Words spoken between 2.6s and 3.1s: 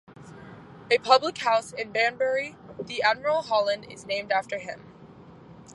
The